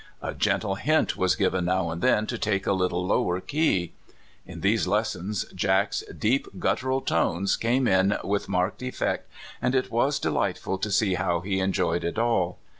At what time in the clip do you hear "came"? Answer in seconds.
7.55-7.87